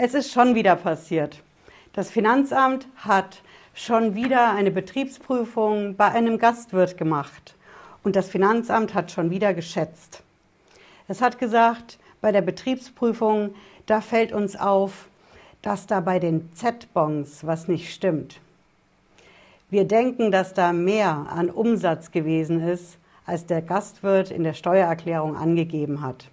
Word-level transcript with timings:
Es 0.00 0.14
ist 0.14 0.30
schon 0.30 0.54
wieder 0.54 0.76
passiert. 0.76 1.42
Das 1.92 2.08
Finanzamt 2.08 2.86
hat 2.98 3.42
schon 3.74 4.14
wieder 4.14 4.52
eine 4.52 4.70
Betriebsprüfung 4.70 5.96
bei 5.96 6.12
einem 6.12 6.38
Gastwirt 6.38 6.96
gemacht. 6.96 7.56
Und 8.04 8.14
das 8.14 8.28
Finanzamt 8.28 8.94
hat 8.94 9.10
schon 9.10 9.30
wieder 9.30 9.54
geschätzt. 9.54 10.22
Es 11.08 11.20
hat 11.20 11.40
gesagt, 11.40 11.98
bei 12.20 12.30
der 12.30 12.42
Betriebsprüfung, 12.42 13.56
da 13.86 14.00
fällt 14.00 14.30
uns 14.30 14.54
auf, 14.54 15.08
dass 15.62 15.88
da 15.88 15.98
bei 15.98 16.20
den 16.20 16.48
Z-Bonds 16.54 17.44
was 17.44 17.66
nicht 17.66 17.92
stimmt. 17.92 18.38
Wir 19.68 19.82
denken, 19.82 20.30
dass 20.30 20.54
da 20.54 20.72
mehr 20.72 21.26
an 21.28 21.50
Umsatz 21.50 22.12
gewesen 22.12 22.60
ist, 22.60 22.98
als 23.26 23.46
der 23.46 23.62
Gastwirt 23.62 24.30
in 24.30 24.44
der 24.44 24.54
Steuererklärung 24.54 25.36
angegeben 25.36 26.02
hat. 26.02 26.28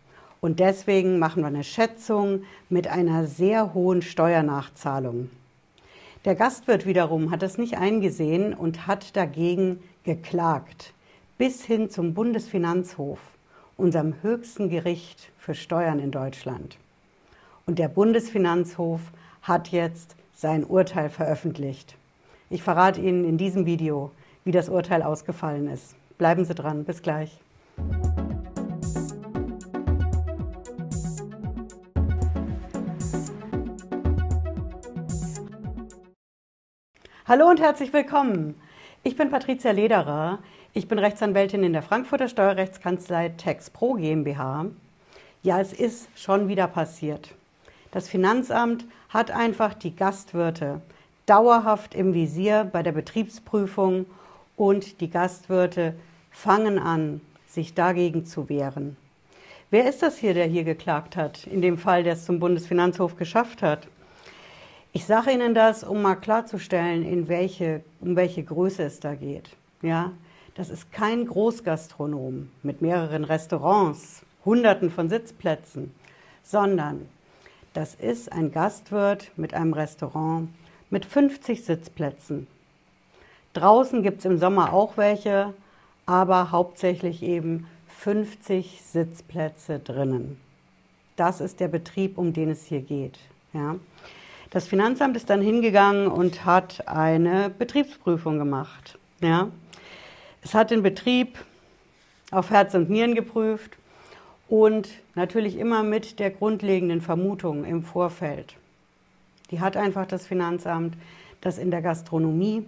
Und 0.46 0.60
deswegen 0.60 1.18
machen 1.18 1.42
wir 1.42 1.48
eine 1.48 1.64
Schätzung 1.64 2.44
mit 2.70 2.88
einer 2.88 3.26
sehr 3.26 3.74
hohen 3.74 4.04
Steuernachzahlung. 4.04 5.32
Der 6.24 6.36
Gastwirt 6.36 6.86
wiederum 6.86 7.32
hat 7.32 7.42
das 7.42 7.58
nicht 7.58 7.80
eingesehen 7.80 8.54
und 8.54 8.86
hat 8.86 9.16
dagegen 9.16 9.80
geklagt, 10.04 10.94
bis 11.40 11.66
hin 11.66 11.90
zum 11.90 12.14
Bundesfinanzhof, 12.14 13.18
unserem 13.76 14.22
höchsten 14.22 14.70
Gericht 14.70 15.32
für 15.40 15.56
Steuern 15.56 15.98
in 15.98 16.12
Deutschland. 16.12 16.78
Und 17.66 17.80
der 17.80 17.88
Bundesfinanzhof 17.88 19.02
hat 19.42 19.70
jetzt 19.70 20.16
sein 20.36 20.64
Urteil 20.64 21.10
veröffentlicht. 21.10 21.96
Ich 22.52 22.62
verrate 22.62 23.02
Ihnen 23.02 23.26
in 23.26 23.40
diesem 23.40 23.66
Video, 23.66 24.12
wie 24.44 24.52
das 24.52 24.70
Urteil 24.70 25.02
ausgefallen 25.02 25.68
ist. 25.70 25.96
Bleiben 26.20 26.46
Sie 26.46 26.54
dran, 26.54 26.84
bis 26.84 27.02
gleich. 27.02 27.36
Hallo 37.28 37.50
und 37.50 37.60
herzlich 37.60 37.92
willkommen. 37.92 38.54
Ich 39.02 39.16
bin 39.16 39.32
Patricia 39.32 39.72
Lederer. 39.72 40.38
Ich 40.74 40.88
bin 40.88 41.00
Rechtsanwältin 41.00 41.64
in 41.64 41.74
der 41.74 41.82
Frankfurter 41.82 42.28
Steuerrechtskanzlei 42.28 43.30
TexPro 43.30 43.96
GmbH. 43.96 44.68
Ja, 45.42 45.60
es 45.60 45.74
ist 45.74 46.08
schon 46.16 46.48
wieder 46.50 46.68
passiert. 46.68 47.34
Das 47.90 48.08
Finanzamt 48.08 48.86
hat 49.10 49.32
einfach 49.32 49.74
die 49.74 49.96
Gastwirte 49.96 50.82
dauerhaft 51.26 51.96
im 51.96 52.14
Visier 52.14 52.64
bei 52.72 52.84
der 52.84 52.92
Betriebsprüfung 52.92 54.06
und 54.56 55.02
die 55.02 55.10
Gastwirte 55.10 55.96
fangen 56.30 56.78
an, 56.78 57.22
sich 57.48 57.74
dagegen 57.74 58.28
zu 58.28 58.50
wehren. 58.50 58.98
Wer 59.72 59.90
ist 59.90 60.04
das 60.04 60.20
hier, 60.20 60.36
der 60.36 60.46
hier 60.46 60.64
geklagt 60.64 61.18
hat? 61.18 61.48
In 61.48 61.64
dem 61.64 61.80
Fall, 61.80 62.04
der 62.04 62.14
es 62.14 62.26
zum 62.26 62.40
Bundesfinanzhof 62.40 63.16
geschafft 63.16 63.64
hat. 63.64 63.88
Ich 64.96 65.06
sage 65.06 65.32
Ihnen 65.32 65.54
das, 65.54 65.84
um 65.84 66.02
mal 66.02 66.16
klarzustellen, 66.16 67.04
in 67.04 67.28
welche, 67.28 67.84
um 68.00 68.16
welche 68.16 68.46
Größe 68.46 68.84
es 68.84 69.02
da 69.02 69.14
geht. 69.14 69.50
Ja, 69.82 70.14
das 70.54 70.70
ist 70.70 70.90
kein 70.94 71.26
Großgastronom 71.26 72.50
mit 72.64 72.82
mehreren 72.82 73.26
Restaurants, 73.26 74.24
Hunderten 74.46 74.90
von 74.90 75.10
Sitzplätzen, 75.10 75.94
sondern 76.44 77.10
das 77.74 77.94
ist 77.96 78.32
ein 78.32 78.54
Gastwirt 78.54 79.32
mit 79.36 79.54
einem 79.54 79.74
Restaurant 79.74 80.48
mit 80.90 81.04
50 81.04 81.66
Sitzplätzen. 81.66 82.48
Draußen 83.52 84.02
gibt 84.02 84.20
es 84.20 84.26
im 84.26 84.38
Sommer 84.38 84.72
auch 84.72 84.96
welche, 84.96 85.54
aber 86.06 86.52
hauptsächlich 86.52 87.22
eben 87.22 87.68
50 87.90 88.82
Sitzplätze 88.82 89.78
drinnen. 89.78 90.40
Das 91.18 91.42
ist 91.42 91.60
der 91.60 91.68
Betrieb, 91.68 92.18
um 92.18 92.32
den 92.32 92.50
es 92.50 92.64
hier 92.64 92.82
geht. 92.82 93.20
Ja. 93.52 93.76
Das 94.50 94.68
Finanzamt 94.68 95.18
ist 95.18 95.30
dann 95.30 95.42
hingegangen 95.42 96.08
und 96.08 96.46
hat 96.46 96.88
eine 96.88 97.50
Betriebsprüfung 97.50 98.38
gemacht. 98.38 98.98
Ja. 99.22 99.50
Es 100.42 100.54
hat 100.54 100.72
den 100.72 100.84
Betrieb 100.84 101.38
auf 102.32 102.52
Herz 102.52 102.74
und 102.76 102.90
Nieren 102.90 103.16
geprüft 103.16 103.78
und 104.48 104.90
natürlich 105.16 105.58
immer 105.58 105.84
mit 105.84 106.20
der 106.20 106.30
grundlegenden 106.30 107.02
Vermutung 107.02 107.66
im 107.66 107.84
Vorfeld. 107.84 108.56
Die 109.52 109.60
hat 109.60 109.78
einfach 109.78 110.06
das 110.06 110.28
Finanzamt, 110.28 110.96
dass 111.42 111.58
in 111.58 111.72
der 111.72 111.82
Gastronomie, 111.82 112.66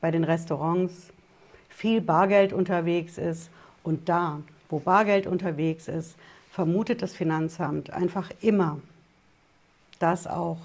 bei 0.00 0.10
den 0.10 0.24
Restaurants 0.24 1.12
viel 1.68 2.00
Bargeld 2.00 2.52
unterwegs 2.52 3.18
ist 3.18 3.50
und 3.82 4.08
da, 4.08 4.40
wo 4.68 4.78
Bargeld 4.78 5.26
unterwegs 5.26 5.88
ist, 5.88 6.16
vermutet 6.50 7.02
das 7.02 7.14
Finanzamt 7.14 7.90
einfach 7.90 8.30
immer, 8.40 8.78
dass 9.98 10.26
auch 10.26 10.58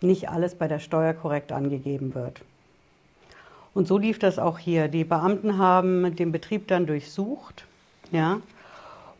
nicht 0.00 0.28
alles 0.28 0.54
bei 0.54 0.68
der 0.68 0.78
Steuer 0.78 1.12
korrekt 1.14 1.52
angegeben 1.52 2.14
wird. 2.14 2.42
Und 3.74 3.86
so 3.86 3.98
lief 3.98 4.18
das 4.18 4.38
auch 4.38 4.58
hier. 4.58 4.88
Die 4.88 5.04
Beamten 5.04 5.58
haben 5.58 6.16
den 6.16 6.32
Betrieb 6.32 6.66
dann 6.68 6.86
durchsucht, 6.86 7.66
ja, 8.10 8.40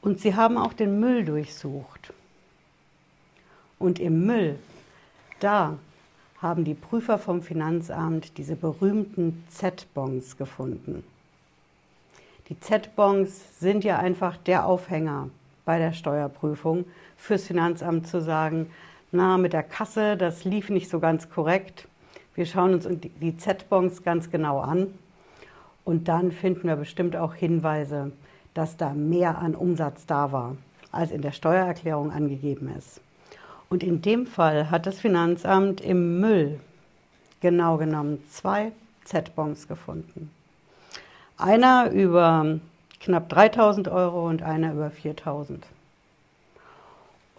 und 0.03 0.19
sie 0.19 0.35
haben 0.35 0.57
auch 0.57 0.73
den 0.73 0.99
Müll 0.99 1.25
durchsucht. 1.25 2.13
Und 3.79 3.99
im 3.99 4.27
Müll, 4.27 4.59
da 5.41 5.79
haben 6.41 6.65
die 6.65 6.75
Prüfer 6.75 7.19
vom 7.19 7.43
Finanzamt 7.43 8.39
diese 8.39 8.57
berühmten 8.57 9.45
Z-Bonds 9.51 10.37
gefunden. 10.37 11.05
Die 12.49 12.59
Z-Bonds 12.59 13.61
sind 13.61 13.85
ja 13.85 13.99
einfach 13.99 14.37
der 14.39 14.67
Aufhänger 14.67 15.29
bei 15.65 15.79
der 15.79 15.93
Steuerprüfung 15.93 16.85
fürs 17.17 17.45
Finanzamt 17.45 18.09
zu 18.09 18.21
sagen, 18.21 18.71
na, 19.13 19.39
mit 19.39 19.53
der 19.53 19.63
Kasse, 19.63 20.17
das 20.17 20.45
lief 20.45 20.71
nicht 20.71 20.89
so 20.89 21.01
ganz 21.01 21.29
korrekt. 21.31 21.89
Wir 22.35 22.47
schauen 22.47 22.75
uns 22.75 22.89
die 22.91 23.37
Z-Bonds 23.37 24.03
ganz 24.03 24.31
genau 24.31 24.61
an 24.61 24.95
und 25.85 26.09
dann 26.09 26.31
finden 26.33 26.69
wir 26.69 26.77
bestimmt 26.77 27.17
auch 27.17 27.35
Hinweise, 27.35 28.13
dass 28.55 28.77
da 28.77 28.91
mehr 28.95 29.39
an 29.39 29.55
Umsatz 29.55 30.07
da 30.07 30.33
war, 30.33 30.57
als 30.93 31.11
in 31.11 31.23
der 31.23 31.33
Steuererklärung 31.33 32.13
angegeben 32.13 32.73
ist. 32.77 33.01
Und 33.69 33.83
in 33.83 34.03
dem 34.03 34.27
Fall 34.27 34.71
hat 34.71 34.87
das 34.87 35.01
Finanzamt 35.01 35.81
im 35.81 36.21
Müll 36.21 36.61
genau 37.41 37.77
genommen 37.77 38.23
zwei 38.31 38.73
Z-Bonds 39.05 39.69
gefunden. 39.69 40.31
Einer 41.37 41.91
über 41.91 42.59
knapp 43.01 43.29
3000 43.29 43.89
Euro 43.89 44.29
und 44.29 44.43
einer 44.43 44.73
über 44.73 44.91
4000. 44.91 45.67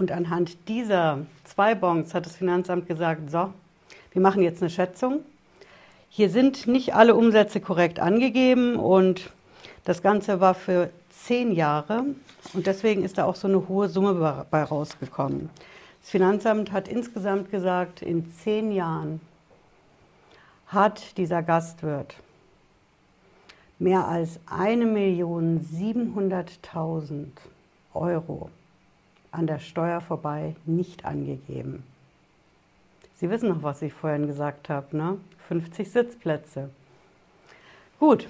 Und 0.01 0.11
anhand 0.11 0.67
dieser 0.67 1.19
zwei 1.43 1.75
Bonds 1.75 2.15
hat 2.15 2.25
das 2.25 2.35
Finanzamt 2.35 2.87
gesagt, 2.87 3.29
so, 3.29 3.53
wir 4.13 4.19
machen 4.19 4.41
jetzt 4.41 4.63
eine 4.63 4.71
Schätzung. 4.71 5.19
Hier 6.09 6.31
sind 6.31 6.65
nicht 6.65 6.95
alle 6.95 7.13
Umsätze 7.13 7.61
korrekt 7.61 7.99
angegeben 7.99 8.77
und 8.77 9.29
das 9.83 10.01
Ganze 10.01 10.39
war 10.39 10.55
für 10.55 10.89
zehn 11.11 11.51
Jahre 11.51 12.03
und 12.55 12.65
deswegen 12.65 13.03
ist 13.03 13.19
da 13.19 13.25
auch 13.25 13.35
so 13.35 13.47
eine 13.47 13.67
hohe 13.67 13.89
Summe 13.89 14.47
bei 14.49 14.63
rausgekommen. 14.63 15.51
Das 16.01 16.09
Finanzamt 16.09 16.71
hat 16.71 16.87
insgesamt 16.87 17.51
gesagt, 17.51 18.01
in 18.01 18.31
zehn 18.31 18.71
Jahren 18.71 19.21
hat 20.65 21.15
dieser 21.15 21.43
Gastwirt 21.43 22.15
mehr 23.77 24.07
als 24.07 24.39
1.700.000 24.49 27.27
Euro 27.93 28.49
an 29.31 29.47
der 29.47 29.59
Steuer 29.59 30.01
vorbei 30.01 30.55
nicht 30.65 31.05
angegeben. 31.05 31.83
Sie 33.15 33.29
wissen 33.29 33.49
noch, 33.49 33.63
was 33.63 33.81
ich 33.81 33.93
vorhin 33.93 34.27
gesagt 34.27 34.69
habe, 34.69 34.97
ne? 34.97 35.17
50 35.47 35.91
Sitzplätze. 35.91 36.69
Gut, 37.99 38.27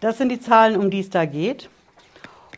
das 0.00 0.18
sind 0.18 0.30
die 0.30 0.40
Zahlen, 0.40 0.76
um 0.76 0.90
die 0.90 1.00
es 1.00 1.10
da 1.10 1.26
geht. 1.26 1.68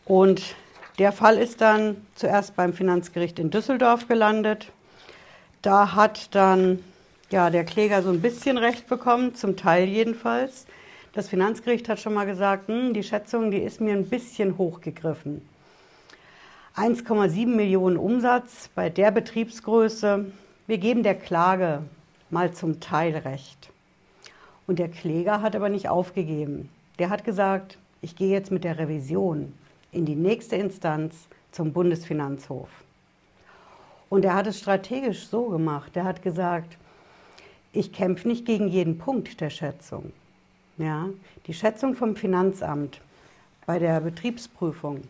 Und 0.05 0.55
der 0.97 1.11
Fall 1.11 1.37
ist 1.37 1.61
dann 1.61 1.97
zuerst 2.15 2.55
beim 2.55 2.73
Finanzgericht 2.73 3.37
in 3.39 3.49
Düsseldorf 3.49 4.07
gelandet. 4.07 4.71
Da 5.61 5.93
hat 5.93 6.33
dann 6.33 6.79
ja, 7.29 7.49
der 7.49 7.65
Kläger 7.65 8.01
so 8.01 8.09
ein 8.09 8.21
bisschen 8.21 8.57
Recht 8.57 8.87
bekommen, 8.87 9.35
zum 9.35 9.57
Teil 9.57 9.87
jedenfalls. 9.87 10.65
Das 11.13 11.29
Finanzgericht 11.29 11.89
hat 11.89 11.99
schon 11.99 12.13
mal 12.13 12.25
gesagt, 12.25 12.67
hm, 12.67 12.93
die 12.93 13.03
Schätzung, 13.03 13.51
die 13.51 13.59
ist 13.59 13.81
mir 13.81 13.93
ein 13.93 14.09
bisschen 14.09 14.57
hochgegriffen. 14.57 15.41
1,7 16.75 17.47
Millionen 17.47 17.95
Umsatz 17.95 18.69
bei 18.75 18.89
der 18.89 19.09
Betriebsgröße. 19.11 20.25
Wir 20.67 20.77
geben 20.77 21.03
der 21.03 21.15
Klage 21.15 21.83
mal 22.29 22.51
zum 22.51 22.81
Teil 22.81 23.15
recht. 23.15 23.69
Und 24.67 24.79
der 24.79 24.89
Kläger 24.89 25.41
hat 25.41 25.55
aber 25.55 25.69
nicht 25.69 25.87
aufgegeben. 25.87 26.69
Der 26.99 27.09
hat 27.09 27.23
gesagt, 27.23 27.77
ich 28.01 28.17
gehe 28.17 28.29
jetzt 28.29 28.51
mit 28.51 28.65
der 28.65 28.77
Revision 28.77 29.53
in 29.93 30.05
die 30.05 30.17
nächste 30.17 30.57
Instanz 30.57 31.15
zum 31.53 31.71
Bundesfinanzhof. 31.71 32.67
Und 34.09 34.25
er 34.25 34.33
hat 34.33 34.47
es 34.47 34.59
strategisch 34.59 35.27
so 35.27 35.45
gemacht. 35.45 35.95
Er 35.95 36.03
hat 36.03 36.21
gesagt, 36.21 36.77
ich 37.71 37.93
kämpfe 37.93 38.27
nicht 38.27 38.45
gegen 38.45 38.67
jeden 38.67 38.97
Punkt 38.97 39.39
der 39.39 39.49
Schätzung. 39.49 40.11
Ja, 40.77 41.07
die 41.47 41.53
Schätzung 41.53 41.95
vom 41.95 42.17
Finanzamt 42.17 42.99
bei 43.65 43.79
der 43.79 44.01
Betriebsprüfung 44.01 45.03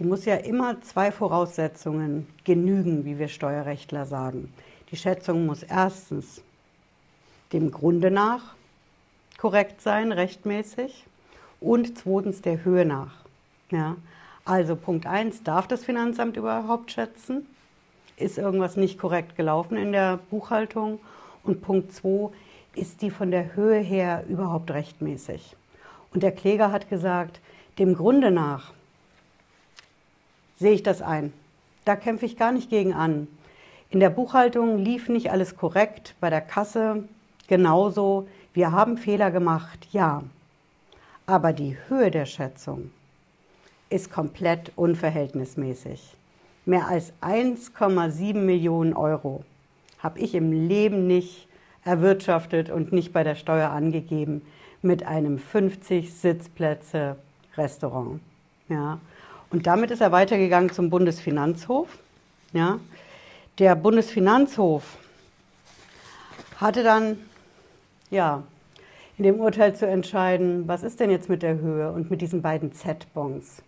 die 0.00 0.06
muss 0.06 0.24
ja 0.24 0.36
immer 0.36 0.80
zwei 0.80 1.12
Voraussetzungen 1.12 2.26
genügen, 2.44 3.04
wie 3.04 3.18
wir 3.18 3.28
Steuerrechtler 3.28 4.06
sagen. 4.06 4.50
Die 4.90 4.96
Schätzung 4.96 5.44
muss 5.44 5.62
erstens 5.62 6.40
dem 7.52 7.70
Grunde 7.70 8.10
nach 8.10 8.54
korrekt 9.36 9.82
sein, 9.82 10.10
rechtmäßig, 10.10 11.04
und 11.60 11.98
zweitens 11.98 12.40
der 12.40 12.64
Höhe 12.64 12.86
nach. 12.86 13.12
Ja. 13.70 13.96
Also 14.46 14.74
Punkt 14.74 15.06
1, 15.06 15.42
darf 15.42 15.68
das 15.68 15.84
Finanzamt 15.84 16.38
überhaupt 16.38 16.92
schätzen? 16.92 17.46
Ist 18.16 18.38
irgendwas 18.38 18.76
nicht 18.76 18.98
korrekt 18.98 19.36
gelaufen 19.36 19.76
in 19.76 19.92
der 19.92 20.18
Buchhaltung? 20.30 20.98
Und 21.42 21.60
Punkt 21.60 21.92
2, 21.92 22.30
ist 22.74 23.02
die 23.02 23.10
von 23.10 23.30
der 23.30 23.54
Höhe 23.54 23.80
her 23.80 24.24
überhaupt 24.30 24.70
rechtmäßig? 24.70 25.56
Und 26.14 26.22
der 26.22 26.32
Kläger 26.32 26.72
hat 26.72 26.88
gesagt, 26.88 27.40
dem 27.78 27.94
Grunde 27.94 28.30
nach 28.30 28.72
sehe 30.60 30.72
ich 30.72 30.82
das 30.84 31.02
ein. 31.02 31.32
Da 31.84 31.96
kämpfe 31.96 32.26
ich 32.26 32.36
gar 32.36 32.52
nicht 32.52 32.70
gegen 32.70 32.92
an. 32.92 33.26
In 33.88 33.98
der 33.98 34.10
Buchhaltung 34.10 34.78
lief 34.78 35.08
nicht 35.08 35.32
alles 35.32 35.56
korrekt, 35.56 36.14
bei 36.20 36.30
der 36.30 36.42
Kasse 36.42 37.08
genauso. 37.48 38.28
Wir 38.52 38.70
haben 38.70 38.96
Fehler 38.98 39.32
gemacht, 39.32 39.88
ja. 39.90 40.22
Aber 41.26 41.52
die 41.52 41.76
Höhe 41.88 42.10
der 42.10 42.26
Schätzung 42.26 42.92
ist 43.88 44.12
komplett 44.12 44.70
unverhältnismäßig. 44.76 46.14
Mehr 46.66 46.86
als 46.86 47.12
1,7 47.22 48.34
Millionen 48.34 48.94
Euro 48.94 49.44
habe 49.98 50.20
ich 50.20 50.34
im 50.34 50.68
Leben 50.68 51.06
nicht 51.06 51.48
erwirtschaftet 51.84 52.70
und 52.70 52.92
nicht 52.92 53.12
bei 53.12 53.24
der 53.24 53.34
Steuer 53.34 53.70
angegeben 53.70 54.42
mit 54.82 55.04
einem 55.04 55.38
50 55.38 56.12
Sitzplätze 56.12 57.16
Restaurant. 57.56 58.20
Ja. 58.68 59.00
Und 59.50 59.66
damit 59.66 59.90
ist 59.90 60.00
er 60.00 60.12
weitergegangen 60.12 60.70
zum 60.72 60.90
Bundesfinanzhof. 60.90 61.88
Ja. 62.52 62.78
Der 63.58 63.74
Bundesfinanzhof 63.74 64.84
hatte 66.56 66.82
dann 66.82 67.18
ja, 68.10 68.42
in 69.18 69.24
dem 69.24 69.40
Urteil 69.40 69.74
zu 69.74 69.86
entscheiden, 69.86 70.66
was 70.66 70.82
ist 70.82 71.00
denn 71.00 71.10
jetzt 71.10 71.28
mit 71.28 71.42
der 71.42 71.58
Höhe 71.58 71.90
und 71.92 72.10
mit 72.10 72.20
diesen 72.20 72.42
beiden 72.42 72.72
Z-Bonds. 72.72 73.62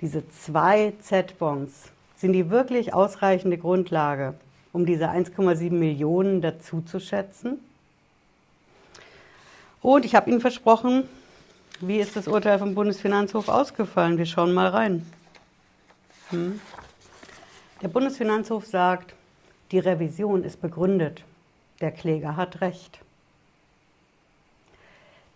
Diese 0.00 0.28
zwei 0.28 0.92
Z-Bonds, 1.00 1.90
sind 2.16 2.32
die 2.32 2.50
wirklich 2.50 2.94
ausreichende 2.94 3.58
Grundlage, 3.58 4.34
um 4.72 4.86
diese 4.86 5.10
1,7 5.10 5.70
Millionen 5.72 6.40
dazu 6.40 6.80
zu 6.80 6.98
schätzen? 6.98 7.58
Und 9.82 10.04
ich 10.04 10.14
habe 10.14 10.30
Ihnen 10.30 10.40
versprochen, 10.40 11.04
wie 11.86 11.98
ist 11.98 12.16
das 12.16 12.28
Urteil 12.28 12.58
vom 12.58 12.74
Bundesfinanzhof 12.74 13.48
ausgefallen? 13.48 14.18
Wir 14.18 14.26
schauen 14.26 14.52
mal 14.54 14.68
rein. 14.68 15.06
Hm. 16.30 16.60
Der 17.82 17.88
Bundesfinanzhof 17.88 18.66
sagt, 18.66 19.14
die 19.70 19.78
Revision 19.78 20.44
ist 20.44 20.60
begründet. 20.60 21.24
Der 21.80 21.90
Kläger 21.90 22.36
hat 22.36 22.60
recht. 22.60 23.00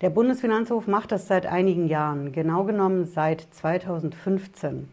Der 0.00 0.10
Bundesfinanzhof 0.10 0.86
macht 0.86 1.12
das 1.12 1.26
seit 1.26 1.46
einigen 1.46 1.88
Jahren, 1.88 2.32
genau 2.32 2.64
genommen 2.64 3.04
seit 3.04 3.46
2015. 3.52 4.88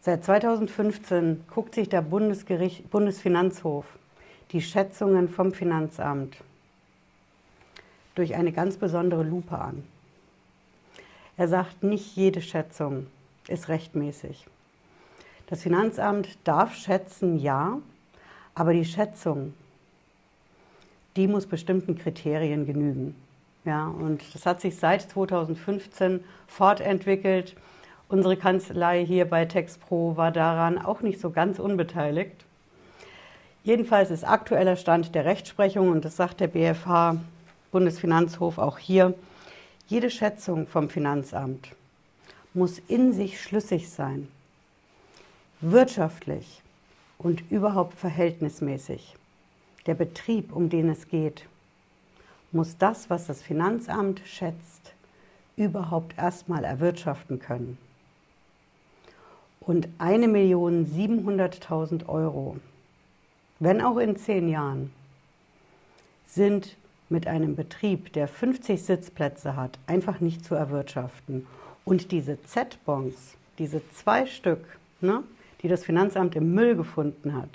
Seit 0.00 0.24
2015 0.24 1.44
guckt 1.52 1.74
sich 1.74 1.88
der 1.88 2.02
Bundesfinanzhof 2.02 3.84
die 4.52 4.62
Schätzungen 4.62 5.28
vom 5.28 5.52
Finanzamt 5.52 6.36
durch 8.14 8.34
eine 8.34 8.52
ganz 8.52 8.76
besondere 8.76 9.24
Lupe 9.24 9.58
an. 9.58 9.82
Er 11.38 11.46
sagt, 11.46 11.84
nicht 11.84 12.16
jede 12.16 12.42
Schätzung 12.42 13.06
ist 13.46 13.68
rechtmäßig. 13.68 14.44
Das 15.46 15.62
Finanzamt 15.62 16.36
darf 16.42 16.74
schätzen, 16.74 17.38
ja, 17.38 17.78
aber 18.56 18.72
die 18.72 18.84
Schätzung, 18.84 19.54
die 21.14 21.28
muss 21.28 21.46
bestimmten 21.46 21.96
Kriterien 21.96 22.66
genügen. 22.66 23.14
Ja, 23.64 23.86
und 23.86 24.22
das 24.34 24.46
hat 24.46 24.60
sich 24.60 24.76
seit 24.76 25.02
2015 25.02 26.24
fortentwickelt. 26.48 27.54
Unsere 28.08 28.36
Kanzlei 28.36 29.06
hier 29.06 29.24
bei 29.24 29.44
TextPro 29.44 30.16
war 30.16 30.32
daran 30.32 30.76
auch 30.76 31.02
nicht 31.02 31.20
so 31.20 31.30
ganz 31.30 31.60
unbeteiligt. 31.60 32.44
Jedenfalls 33.62 34.10
ist 34.10 34.24
aktueller 34.24 34.74
Stand 34.74 35.14
der 35.14 35.24
Rechtsprechung, 35.24 35.90
und 35.90 36.04
das 36.04 36.16
sagt 36.16 36.40
der 36.40 36.48
BFH, 36.48 37.16
Bundesfinanzhof 37.70 38.58
auch 38.58 38.78
hier, 38.78 39.14
jede 39.88 40.10
Schätzung 40.10 40.66
vom 40.66 40.90
Finanzamt 40.90 41.74
muss 42.54 42.80
in 42.88 43.12
sich 43.12 43.40
schlüssig 43.40 43.90
sein, 43.90 44.26
wirtschaftlich 45.60 46.62
und 47.18 47.48
überhaupt 47.50 47.94
verhältnismäßig. 47.94 49.14
Der 49.86 49.94
Betrieb, 49.94 50.54
um 50.54 50.68
den 50.68 50.90
es 50.90 51.08
geht, 51.08 51.46
muss 52.52 52.76
das, 52.78 53.10
was 53.10 53.26
das 53.26 53.42
Finanzamt 53.42 54.22
schätzt, 54.24 54.92
überhaupt 55.56 56.16
erstmal 56.18 56.62
erwirtschaften 56.64 57.40
können. 57.40 57.78
Und 59.60 59.88
1.700.000 59.98 62.08
Euro, 62.08 62.56
wenn 63.58 63.80
auch 63.80 63.96
in 63.98 64.16
zehn 64.16 64.48
Jahren, 64.48 64.92
sind 66.26 66.76
mit 67.08 67.26
einem 67.26 67.56
Betrieb, 67.56 68.12
der 68.12 68.28
50 68.28 68.82
Sitzplätze 68.82 69.56
hat, 69.56 69.78
einfach 69.86 70.20
nicht 70.20 70.44
zu 70.44 70.54
erwirtschaften. 70.54 71.46
Und 71.84 72.12
diese 72.12 72.42
Z-Bonds, 72.42 73.34
diese 73.58 73.80
zwei 73.90 74.26
Stück, 74.26 74.64
ne, 75.00 75.22
die 75.62 75.68
das 75.68 75.84
Finanzamt 75.84 76.36
im 76.36 76.54
Müll 76.54 76.76
gefunden 76.76 77.34
hat, 77.34 77.48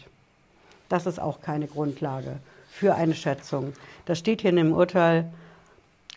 das 0.89 1.05
ist 1.05 1.19
auch 1.19 1.41
keine 1.41 1.67
Grundlage 1.67 2.37
für 2.69 2.95
eine 2.95 3.13
Schätzung. 3.13 3.73
Das 4.05 4.19
steht 4.19 4.41
hier 4.41 4.49
in 4.49 4.57
dem 4.57 4.73
Urteil 4.73 5.31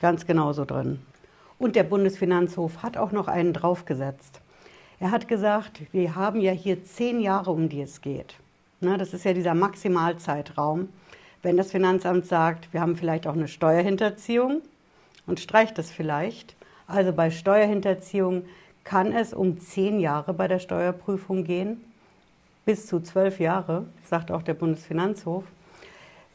ganz 0.01 0.27
genauso 0.27 0.65
drin. 0.65 1.01
Und 1.59 1.77
der 1.77 1.85
Bundesfinanzhof 1.85 2.83
hat 2.83 2.97
auch 2.97 3.13
noch 3.13 3.29
einen 3.29 3.53
draufgesetzt. 3.53 4.41
Er 4.99 5.11
hat 5.11 5.29
gesagt, 5.29 5.81
wir 5.93 6.15
haben 6.15 6.41
ja 6.41 6.53
hier 6.53 6.85
zehn 6.85 7.21
Jahre, 7.21 7.51
um 7.51 7.69
die 7.69 7.83
es 7.83 8.01
geht. 8.01 8.35
Ne, 8.81 8.99
das 8.99 9.15
ist 9.15 9.25
ja 9.25 9.33
dieser 9.33 9.55
Maximalzeitraum. 9.55 10.89
Wenn 11.47 11.57
das 11.57 11.71
Finanzamt 11.71 12.27
sagt, 12.27 12.73
wir 12.73 12.81
haben 12.81 12.97
vielleicht 12.97 13.29
auch 13.29 13.35
eine 13.35 13.47
Steuerhinterziehung 13.47 14.63
und 15.29 15.39
streicht 15.39 15.79
das 15.79 15.93
vielleicht. 15.93 16.57
Also 16.89 17.13
bei 17.13 17.31
Steuerhinterziehung 17.31 18.47
kann 18.83 19.13
es 19.13 19.33
um 19.33 19.61
zehn 19.61 20.01
Jahre 20.01 20.35
bei 20.35 20.49
der 20.49 20.59
Steuerprüfung 20.59 21.45
gehen, 21.45 21.85
bis 22.65 22.89
zu 22.89 22.99
zwölf 22.99 23.39
Jahre, 23.39 23.87
sagt 24.03 24.33
auch 24.33 24.43
der 24.43 24.55
Bundesfinanzhof. 24.55 25.45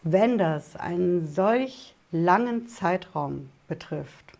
Wenn 0.01 0.37
das 0.37 0.77
einen 0.77 1.27
solch 1.27 1.93
langen 2.13 2.69
Zeitraum 2.69 3.49
betrifft, 3.67 4.37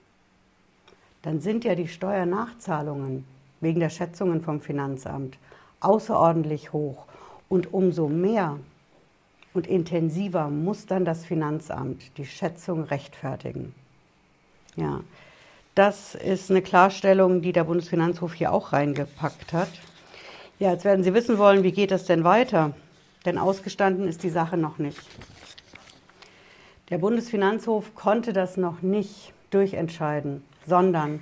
dann 1.21 1.41
sind 1.41 1.65
ja 1.65 1.75
die 1.75 1.89
Steuernachzahlungen 1.89 3.25
wegen 3.59 3.81
der 3.81 3.89
Schätzungen 3.89 4.39
vom 4.39 4.61
Finanzamt 4.61 5.37
außerordentlich 5.81 6.71
hoch. 6.71 7.07
Und 7.49 7.73
umso 7.73 8.07
mehr 8.07 8.57
und 9.53 9.67
intensiver 9.67 10.49
muss 10.49 10.85
dann 10.85 11.05
das 11.05 11.25
Finanzamt 11.25 12.17
die 12.17 12.25
Schätzung 12.25 12.83
rechtfertigen. 12.83 13.73
Ja, 14.75 15.01
das 15.75 16.15
ist 16.15 16.49
eine 16.49 16.61
Klarstellung, 16.61 17.41
die 17.41 17.51
der 17.51 17.65
Bundesfinanzhof 17.65 18.33
hier 18.33 18.51
auch 18.51 18.73
reingepackt 18.73 19.53
hat. 19.53 19.69
Ja, 20.59 20.71
jetzt 20.71 20.85
werden 20.85 21.03
Sie 21.03 21.13
wissen 21.13 21.37
wollen, 21.37 21.63
wie 21.63 21.71
geht 21.71 21.91
das 21.91 22.05
denn 22.05 22.23
weiter? 22.23 22.73
Denn 23.25 23.37
ausgestanden 23.37 24.07
ist 24.07 24.23
die 24.23 24.29
Sache 24.29 24.57
noch 24.57 24.77
nicht. 24.77 25.01
Der 26.89 26.97
Bundesfinanzhof 26.97 27.95
konnte 27.95 28.33
das 28.33 28.57
noch 28.57 28.81
nicht 28.81 29.33
durchentscheiden, 29.49 30.43
sondern 30.67 31.21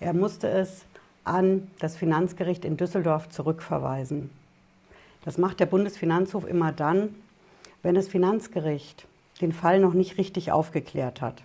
er 0.00 0.12
musste 0.12 0.48
es 0.48 0.84
an 1.24 1.70
das 1.78 1.96
Finanzgericht 1.96 2.64
in 2.64 2.76
Düsseldorf 2.76 3.28
zurückverweisen. 3.28 4.30
Das 5.24 5.38
macht 5.38 5.60
der 5.60 5.66
Bundesfinanzhof 5.66 6.46
immer 6.46 6.72
dann, 6.72 7.14
wenn 7.82 7.94
das 7.94 8.08
Finanzgericht 8.08 9.06
den 9.40 9.52
Fall 9.52 9.78
noch 9.80 9.94
nicht 9.94 10.18
richtig 10.18 10.52
aufgeklärt 10.52 11.20
hat, 11.20 11.42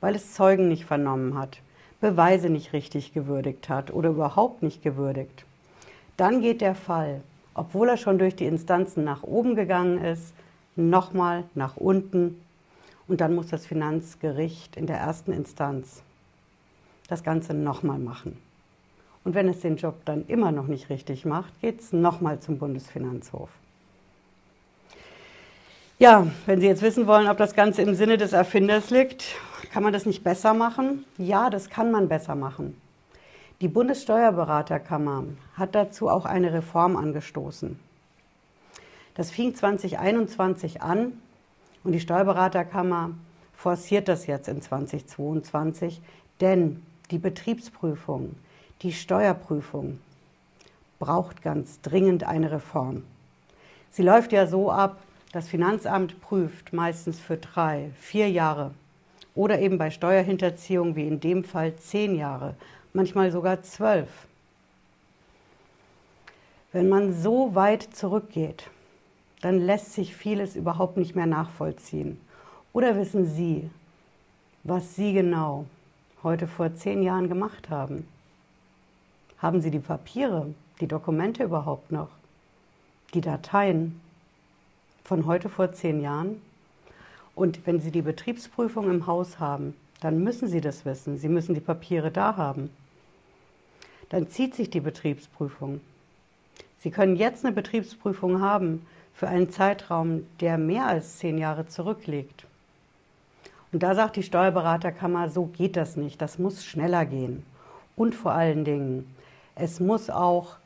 weil 0.00 0.14
es 0.14 0.34
Zeugen 0.34 0.68
nicht 0.68 0.84
vernommen 0.84 1.38
hat, 1.38 1.58
Beweise 2.00 2.50
nicht 2.50 2.72
richtig 2.72 3.12
gewürdigt 3.12 3.68
hat 3.68 3.92
oder 3.92 4.10
überhaupt 4.10 4.62
nicht 4.62 4.82
gewürdigt. 4.82 5.44
Dann 6.16 6.40
geht 6.40 6.60
der 6.60 6.74
Fall, 6.74 7.20
obwohl 7.54 7.88
er 7.88 7.96
schon 7.96 8.18
durch 8.18 8.34
die 8.34 8.46
Instanzen 8.46 9.04
nach 9.04 9.22
oben 9.22 9.54
gegangen 9.54 10.02
ist, 10.02 10.34
nochmal 10.74 11.44
nach 11.54 11.76
unten 11.76 12.40
und 13.06 13.20
dann 13.20 13.34
muss 13.34 13.48
das 13.48 13.66
Finanzgericht 13.66 14.76
in 14.76 14.86
der 14.86 14.96
ersten 14.96 15.32
Instanz 15.32 16.02
das 17.08 17.22
Ganze 17.22 17.54
nochmal 17.54 17.98
machen. 17.98 18.38
Und 19.22 19.34
wenn 19.34 19.48
es 19.48 19.60
den 19.60 19.76
Job 19.76 20.04
dann 20.04 20.26
immer 20.26 20.50
noch 20.50 20.66
nicht 20.66 20.90
richtig 20.90 21.24
macht, 21.24 21.60
geht 21.60 21.80
es 21.80 21.92
nochmal 21.92 22.40
zum 22.40 22.58
Bundesfinanzhof. 22.58 23.50
Ja, 26.02 26.26
wenn 26.46 26.60
Sie 26.60 26.66
jetzt 26.66 26.82
wissen 26.82 27.06
wollen, 27.06 27.28
ob 27.28 27.36
das 27.36 27.54
Ganze 27.54 27.80
im 27.80 27.94
Sinne 27.94 28.16
des 28.16 28.32
Erfinders 28.32 28.90
liegt, 28.90 29.36
kann 29.72 29.84
man 29.84 29.92
das 29.92 30.04
nicht 30.04 30.24
besser 30.24 30.52
machen? 30.52 31.04
Ja, 31.16 31.48
das 31.48 31.70
kann 31.70 31.92
man 31.92 32.08
besser 32.08 32.34
machen. 32.34 32.76
Die 33.60 33.68
Bundessteuerberaterkammer 33.68 35.26
hat 35.54 35.76
dazu 35.76 36.08
auch 36.08 36.24
eine 36.24 36.52
Reform 36.52 36.96
angestoßen. 36.96 37.78
Das 39.14 39.30
fing 39.30 39.54
2021 39.54 40.82
an 40.82 41.12
und 41.84 41.92
die 41.92 42.00
Steuerberaterkammer 42.00 43.12
forciert 43.54 44.08
das 44.08 44.26
jetzt 44.26 44.48
in 44.48 44.60
2022, 44.60 46.00
denn 46.40 46.82
die 47.12 47.18
Betriebsprüfung, 47.18 48.34
die 48.82 48.92
Steuerprüfung 48.92 50.00
braucht 50.98 51.42
ganz 51.42 51.80
dringend 51.80 52.24
eine 52.24 52.50
Reform. 52.50 53.04
Sie 53.92 54.02
läuft 54.02 54.32
ja 54.32 54.48
so 54.48 54.72
ab, 54.72 54.98
das 55.32 55.48
Finanzamt 55.48 56.20
prüft 56.20 56.72
meistens 56.72 57.18
für 57.18 57.38
drei, 57.38 57.90
vier 57.98 58.30
Jahre 58.30 58.72
oder 59.34 59.58
eben 59.60 59.78
bei 59.78 59.90
Steuerhinterziehung 59.90 60.94
wie 60.94 61.06
in 61.06 61.20
dem 61.20 61.42
Fall 61.42 61.74
zehn 61.76 62.14
Jahre, 62.14 62.54
manchmal 62.92 63.32
sogar 63.32 63.62
zwölf. 63.62 64.10
Wenn 66.72 66.88
man 66.88 67.14
so 67.14 67.54
weit 67.54 67.82
zurückgeht, 67.82 68.70
dann 69.40 69.58
lässt 69.58 69.94
sich 69.94 70.14
vieles 70.14 70.54
überhaupt 70.54 70.96
nicht 70.96 71.16
mehr 71.16 71.26
nachvollziehen. 71.26 72.20
Oder 72.72 72.96
wissen 72.96 73.26
Sie, 73.26 73.68
was 74.64 74.96
Sie 74.96 75.12
genau 75.12 75.66
heute 76.22 76.46
vor 76.46 76.74
zehn 76.74 77.02
Jahren 77.02 77.28
gemacht 77.28 77.68
haben? 77.68 78.06
Haben 79.38 79.60
Sie 79.60 79.70
die 79.70 79.80
Papiere, 79.80 80.54
die 80.80 80.86
Dokumente 80.86 81.42
überhaupt 81.42 81.90
noch? 81.90 82.08
Die 83.12 83.20
Dateien 83.20 84.00
von 85.04 85.26
heute 85.26 85.48
vor 85.48 85.72
zehn 85.72 86.00
Jahren? 86.00 86.40
Und 87.34 87.66
wenn 87.66 87.80
Sie 87.80 87.90
die 87.90 88.02
Betriebsprüfung 88.02 88.90
im 88.90 89.06
Haus 89.06 89.38
haben, 89.38 89.74
dann 90.00 90.22
müssen 90.22 90.48
Sie 90.48 90.60
das 90.60 90.84
wissen. 90.84 91.16
Sie 91.16 91.28
müssen 91.28 91.54
die 91.54 91.60
Papiere 91.60 92.10
da 92.10 92.36
haben. 92.36 92.70
Dann 94.08 94.28
zieht 94.28 94.54
sich 94.54 94.68
die 94.68 94.80
Betriebsprüfung. 94.80 95.80
Sie 96.78 96.90
können 96.90 97.16
jetzt 97.16 97.44
eine 97.44 97.54
Betriebsprüfung 97.54 98.40
haben 98.40 98.84
für 99.14 99.28
einen 99.28 99.50
Zeitraum, 99.50 100.26
der 100.40 100.58
mehr 100.58 100.86
als 100.86 101.18
zehn 101.18 101.38
Jahre 101.38 101.66
zurückliegt. 101.66 102.44
Und 103.72 103.82
da 103.82 103.94
sagt 103.94 104.16
die 104.16 104.22
Steuerberaterkammer, 104.22 105.30
so 105.30 105.46
geht 105.46 105.76
das 105.76 105.96
nicht, 105.96 106.20
das 106.20 106.38
muss 106.38 106.64
schneller 106.64 107.06
gehen. 107.06 107.44
Und 107.96 108.14
vor 108.14 108.32
allen 108.32 108.64
Dingen, 108.64 109.14
es 109.54 109.80
muss 109.80 110.10
auch 110.10 110.56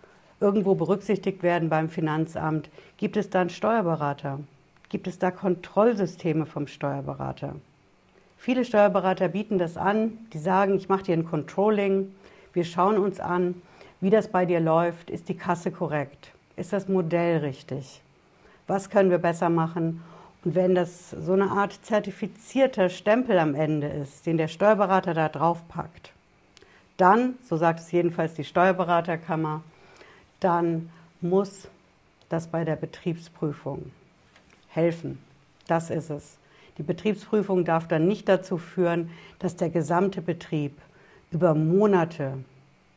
irgendwo 0.41 0.75
berücksichtigt 0.75 1.43
werden 1.43 1.69
beim 1.69 1.89
Finanzamt, 1.89 2.71
gibt 2.97 3.17
es 3.17 3.31
da 3.31 3.41
einen 3.41 3.51
Steuerberater? 3.51 4.41
Gibt 4.89 5.07
es 5.07 5.19
da 5.19 5.31
Kontrollsysteme 5.31 6.47
vom 6.47 6.67
Steuerberater? 6.67 7.57
Viele 8.37 8.65
Steuerberater 8.65 9.29
bieten 9.29 9.59
das 9.59 9.77
an, 9.77 10.19
die 10.33 10.39
sagen, 10.39 10.77
ich 10.77 10.89
mache 10.89 11.05
dir 11.05 11.17
ein 11.17 11.25
Controlling, 11.25 12.13
wir 12.53 12.65
schauen 12.65 12.99
uns 12.99 13.19
an, 13.19 13.61
wie 14.01 14.11
das 14.11 14.29
bei 14.29 14.45
dir 14.45 14.61
läuft, 14.61 15.11
ist 15.11 15.29
die 15.29 15.37
Kasse 15.37 15.71
korrekt, 15.71 16.33
ist 16.57 16.73
das 16.73 16.89
Modell 16.89 17.39
richtig, 17.39 18.01
was 18.67 18.91
können 18.91 19.11
wir 19.11 19.19
besser 19.19 19.49
machen? 19.49 20.03
Und 20.45 20.55
wenn 20.55 20.75
das 20.75 21.11
so 21.11 21.33
eine 21.33 21.51
Art 21.51 21.73
zertifizierter 21.83 22.89
Stempel 22.89 23.39
am 23.39 23.55
Ende 23.55 23.89
ist, 23.89 24.27
den 24.27 24.37
der 24.37 24.49
Steuerberater 24.49 25.15
da 25.15 25.29
drauf 25.29 25.67
packt, 25.69 26.13
dann, 26.97 27.35
so 27.43 27.57
sagt 27.57 27.81
es 27.81 27.91
jedenfalls 27.91 28.35
die 28.35 28.45
Steuerberaterkammer, 28.45 29.63
dann 30.41 30.91
muss 31.21 31.69
das 32.29 32.49
bei 32.49 32.65
der 32.65 32.77
Betriebsprüfung 32.77 33.91
helfen. 34.69 35.19
Das 35.67 35.91
ist 35.91 36.11
es. 36.11 36.39
Die 36.79 36.83
Betriebsprüfung 36.83 37.65
darf 37.65 37.89
dann 37.89 38.07
nicht 38.07 38.29
dazu 38.29 38.59
führen, 38.59 39.11
dass 39.39 39.57
der 39.57 39.71
gesamte 39.71 40.21
Betrieb 40.21 40.77
über 41.31 41.55
Monate 41.55 42.39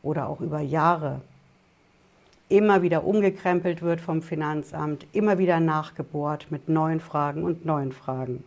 oder 0.02 0.28
auch 0.28 0.40
über 0.40 0.60
Jahre 0.60 1.22
immer 2.48 2.82
wieder 2.82 3.04
umgekrempelt 3.04 3.80
wird 3.80 4.00
vom 4.00 4.22
Finanzamt, 4.22 5.06
immer 5.12 5.38
wieder 5.38 5.60
nachgebohrt 5.60 6.50
mit 6.50 6.68
neuen 6.68 7.00
Fragen 7.00 7.44
und 7.44 7.64
neuen 7.64 7.92
Fragen. 7.92 8.44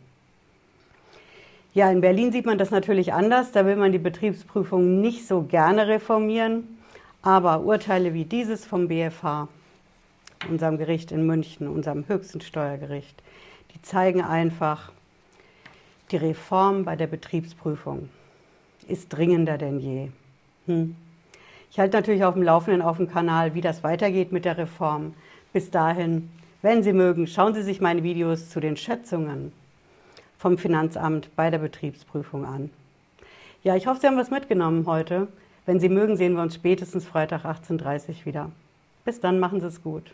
Ja, 1.73 1.89
in 1.89 2.01
Berlin 2.01 2.31
sieht 2.31 2.45
man 2.45 2.59
das 2.59 2.69
natürlich 2.69 3.13
anders. 3.13 3.51
Da 3.51 3.65
will 3.65 3.77
man 3.77 3.91
die 3.91 3.97
Betriebsprüfung 3.97 5.01
nicht 5.01 5.25
so 5.25 5.41
gerne 5.41 5.87
reformieren. 5.87 6.72
Aber 7.23 7.61
Urteile 7.61 8.13
wie 8.13 8.25
dieses 8.25 8.65
vom 8.65 8.89
BFH, 8.89 9.47
unserem 10.49 10.77
Gericht 10.77 11.11
in 11.13 11.25
München, 11.25 11.69
unserem 11.69 12.05
höchsten 12.07 12.41
Steuergericht, 12.41 13.23
die 13.73 13.81
zeigen 13.81 14.21
einfach, 14.21 14.91
die 16.11 16.17
Reform 16.17 16.83
bei 16.83 16.97
der 16.97 17.07
Betriebsprüfung 17.07 18.09
ist 18.89 19.07
dringender 19.09 19.57
denn 19.57 19.79
je. 19.79 20.09
Hm. 20.67 20.95
Ich 21.71 21.79
halte 21.79 21.95
natürlich 21.95 22.25
auf 22.25 22.33
dem 22.33 22.43
Laufenden 22.43 22.81
auf 22.81 22.97
dem 22.97 23.09
Kanal, 23.09 23.55
wie 23.55 23.61
das 23.61 23.83
weitergeht 23.83 24.33
mit 24.33 24.43
der 24.43 24.57
Reform. 24.57 25.13
Bis 25.53 25.71
dahin, 25.71 26.29
wenn 26.61 26.83
Sie 26.83 26.93
mögen, 26.93 27.25
schauen 27.25 27.53
Sie 27.53 27.63
sich 27.63 27.79
meine 27.79 28.03
Videos 28.03 28.49
zu 28.49 28.59
den 28.59 28.75
Schätzungen 28.75 29.53
vom 30.37 30.57
Finanzamt 30.57 31.33
bei 31.37 31.49
der 31.49 31.59
Betriebsprüfung 31.59 32.45
an. 32.45 32.69
Ja, 33.63 33.77
ich 33.77 33.87
hoffe, 33.87 34.01
Sie 34.01 34.07
haben 34.07 34.17
was 34.17 34.29
mitgenommen 34.29 34.85
heute. 34.85 35.29
Wenn 35.65 35.79
Sie 35.79 35.89
mögen, 35.89 36.17
sehen 36.17 36.35
wir 36.35 36.41
uns 36.41 36.55
spätestens 36.55 37.05
Freitag 37.05 37.45
18.30 37.45 38.09
Uhr 38.09 38.25
wieder. 38.25 38.51
Bis 39.05 39.19
dann, 39.19 39.39
machen 39.39 39.61
Sie 39.61 39.67
es 39.67 39.81
gut. 39.81 40.11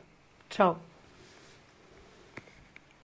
Ciao. 0.50 0.76